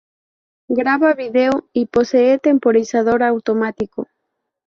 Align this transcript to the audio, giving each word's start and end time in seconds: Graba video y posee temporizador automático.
Graba 0.69 1.13
video 1.13 1.69
y 1.73 1.85
posee 1.85 2.39
temporizador 2.39 3.21
automático. 3.21 4.07